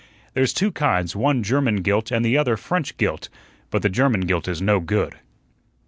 There's 0.33 0.51
two 0.51 0.71
kinds, 0.71 1.15
one 1.15 1.43
German 1.43 1.83
gilt 1.83 2.09
and 2.09 2.25
the 2.25 2.35
other 2.35 2.57
French 2.57 2.97
gilt; 2.97 3.29
but 3.69 3.83
the 3.83 3.87
German 3.89 4.21
gilt 4.21 4.47
is 4.47 4.59
no 4.59 4.79
good." 4.79 5.13